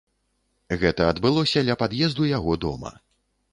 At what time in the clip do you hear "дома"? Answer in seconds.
2.67-2.95